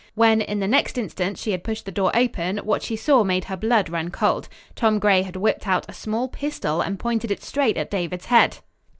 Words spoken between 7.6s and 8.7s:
at David's head.